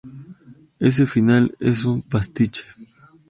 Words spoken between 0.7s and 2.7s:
Ese final es un pastiche.